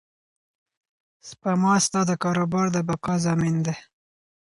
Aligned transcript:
سپما 1.27 1.73
ستا 1.85 2.01
د 2.07 2.11
کاروبار 2.23 2.67
د 2.71 2.77
بقا 2.89 3.15
ضامن 3.25 3.55
ده. 3.65 3.75